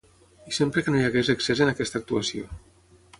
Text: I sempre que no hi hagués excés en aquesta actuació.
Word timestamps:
I 0.51 0.55
sempre 0.59 0.83
que 0.87 0.93
no 0.95 1.01
hi 1.01 1.05
hagués 1.09 1.29
excés 1.33 1.61
en 1.65 1.71
aquesta 1.73 2.01
actuació. 2.03 2.49